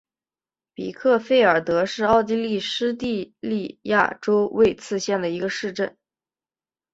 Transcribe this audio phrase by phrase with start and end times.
[0.73, 5.95] 比克费尔德是奥地利施蒂利亚州魏茨县的一个市镇。